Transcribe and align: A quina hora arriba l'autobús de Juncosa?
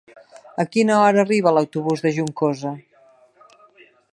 A 0.61 0.63
quina 0.75 0.95
hora 1.01 1.21
arriba 1.25 1.53
l'autobús 1.57 2.03
de 2.07 2.13
Juncosa? 2.17 2.73